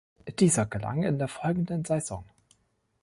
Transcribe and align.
Dieser 0.39 0.65
gelang 0.65 1.03
in 1.03 1.19
der 1.19 1.27
folgenden 1.27 1.85
Saison. 1.85 2.25